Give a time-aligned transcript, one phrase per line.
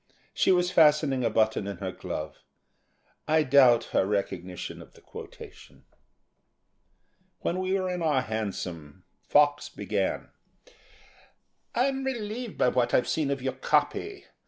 [0.33, 2.37] She was fastening a button in her glove.
[3.27, 5.85] I doubt her recognition of the quotation.
[7.41, 10.29] When we were in our hansom, Fox began:
[11.75, 14.25] "I'm relieved by what I've seen of your copy.